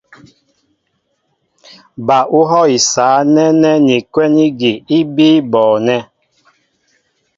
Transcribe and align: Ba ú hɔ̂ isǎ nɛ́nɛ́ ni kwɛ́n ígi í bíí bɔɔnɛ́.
Ba 2.05 2.17
ú 2.37 2.39
hɔ̂ 2.49 2.63
isǎ 2.77 3.07
nɛ́nɛ́ 3.33 3.75
ni 3.87 3.97
kwɛ́n 4.13 4.33
ígi 4.47 4.73
í 4.97 4.99
bíí 5.13 5.37
bɔɔnɛ́. 5.51 5.99